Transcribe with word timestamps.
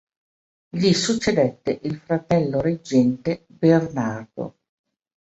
Gli 0.69 0.93
succedette 0.93 1.79
il 1.83 1.97
fratello 1.99 2.59
reggente 2.59 3.45
Bernardo. 3.47 4.55